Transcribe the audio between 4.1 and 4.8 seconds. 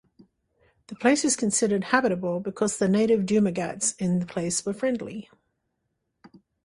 the place were